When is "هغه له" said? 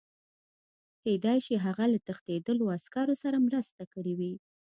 1.65-1.99